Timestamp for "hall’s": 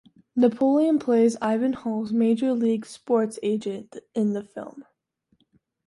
1.73-2.11